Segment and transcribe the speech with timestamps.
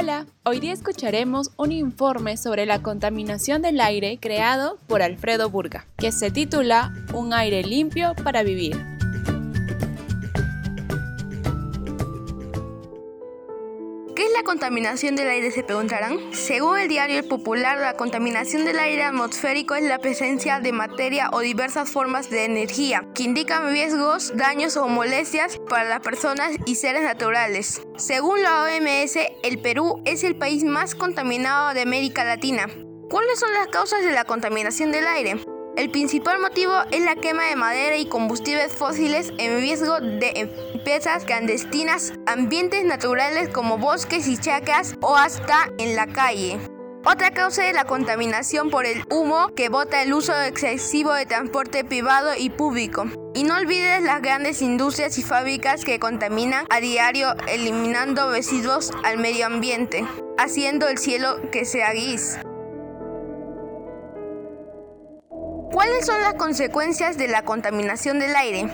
[0.00, 5.88] Hola, hoy día escucharemos un informe sobre la contaminación del aire creado por Alfredo Burga,
[5.96, 8.97] que se titula Un aire limpio para vivir.
[14.18, 15.52] ¿Qué es la contaminación del aire?
[15.52, 16.34] Se preguntarán.
[16.34, 21.30] Según el diario El Popular, la contaminación del aire atmosférico es la presencia de materia
[21.32, 26.74] o diversas formas de energía que indican riesgos, daños o molestias para las personas y
[26.74, 27.80] seres naturales.
[27.96, 32.66] Según la OMS, el Perú es el país más contaminado de América Latina.
[33.08, 35.36] ¿Cuáles son las causas de la contaminación del aire?
[35.78, 41.24] El principal motivo es la quema de madera y combustibles fósiles en riesgo de empresas
[41.24, 46.58] clandestinas, ambientes naturales como bosques y chacras o hasta en la calle.
[47.04, 51.84] Otra causa es la contaminación por el humo que bota el uso excesivo de transporte
[51.84, 53.06] privado y público.
[53.36, 59.18] Y no olvides las grandes industrias y fábricas que contaminan a diario eliminando residuos al
[59.18, 60.04] medio ambiente,
[60.38, 62.36] haciendo el cielo que sea gris.
[65.70, 68.68] ¿Cuáles son las consecuencias de la contaminación del aire?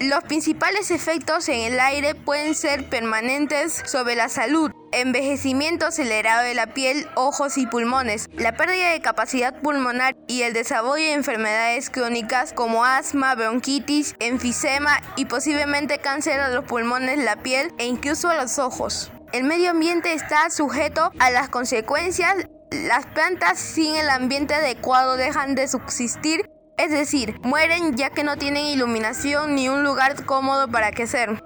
[0.00, 6.54] Los principales efectos en el aire pueden ser permanentes sobre la salud, envejecimiento acelerado de
[6.54, 11.90] la piel, ojos y pulmones, la pérdida de capacidad pulmonar y el desarrollo de enfermedades
[11.90, 18.34] crónicas como asma, bronquitis, enfisema y posiblemente cáncer de los pulmones, la piel e incluso
[18.34, 19.10] los ojos.
[19.32, 25.54] El medio ambiente está sujeto a las consecuencias las plantas sin el ambiente adecuado dejan
[25.54, 30.90] de subsistir, es decir, mueren ya que no tienen iluminación ni un lugar cómodo para
[30.90, 31.42] crecer.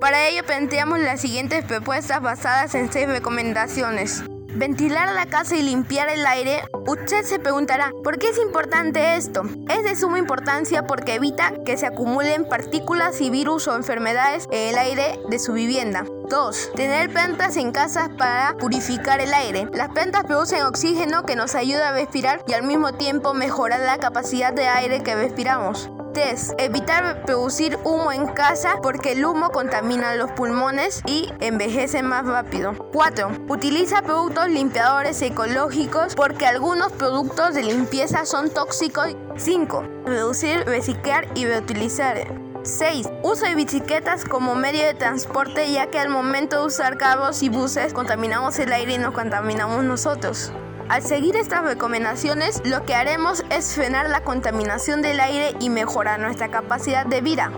[0.00, 4.22] Para ello planteamos las siguientes propuestas basadas en seis recomendaciones.
[4.56, 6.62] Ventilar la casa y limpiar el aire.
[6.86, 9.42] Usted se preguntará, ¿por qué es importante esto?
[9.68, 14.68] Es de suma importancia porque evita que se acumulen partículas y virus o enfermedades en
[14.68, 16.04] el aire de su vivienda.
[16.28, 16.72] 2.
[16.74, 19.68] Tener plantas en casa para purificar el aire.
[19.72, 23.98] Las plantas producen oxígeno que nos ayuda a respirar y al mismo tiempo mejorar la
[23.98, 25.90] capacidad de aire que respiramos.
[26.14, 26.54] 3.
[26.58, 32.72] Evitar producir humo en casa porque el humo contamina los pulmones y envejece más rápido.
[32.92, 33.46] 4.
[33.48, 39.16] Utiliza productos limpiadores ecológicos porque algunos productos de limpieza son tóxicos.
[39.36, 39.84] 5.
[40.06, 42.43] Reducir, reciclar y reutilizar.
[42.64, 43.08] 6.
[43.22, 47.48] Uso de bicicletas como medio de transporte ya que al momento de usar carros y
[47.48, 50.52] buses contaminamos el aire y nos contaminamos nosotros.
[50.88, 56.20] Al seguir estas recomendaciones, lo que haremos es frenar la contaminación del aire y mejorar
[56.20, 57.50] nuestra capacidad de vida.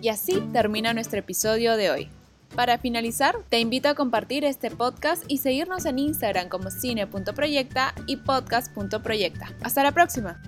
[0.00, 2.10] Y así termina nuestro episodio de hoy.
[2.54, 8.16] Para finalizar, te invito a compartir este podcast y seguirnos en Instagram como cine.proyecta y
[8.16, 9.52] podcast.proyecta.
[9.62, 10.40] Hasta la próxima.